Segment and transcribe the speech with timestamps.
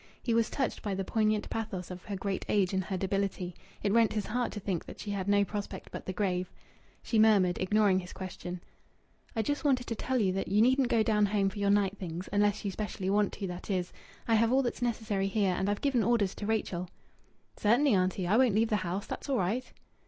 [0.23, 3.53] He was touched by the poignant pathos of her great age and her debility.
[3.83, 6.51] It rent his heart to think that she had no prospect but the grave.
[7.03, 8.61] She murmured, ignoring his question
[9.35, 11.99] "I just wanted to tell you that you needn't go down home for your night
[11.99, 13.93] things unless you specially want to, that is.
[14.27, 16.89] I have all that's necessary here, and I've given orders to Rachel."
[17.55, 18.25] "Certainly, auntie.
[18.27, 19.05] I won't leave the house.
[19.05, 19.71] That's all right."